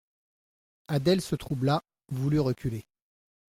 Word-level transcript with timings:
Adèle 0.87 1.21
se 1.21 1.35
troubla, 1.35 1.83
voulut 2.07 2.39
reculer. 2.39 2.87